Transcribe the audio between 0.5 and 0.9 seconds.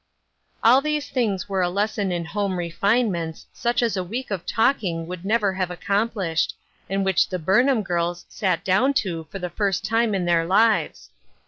All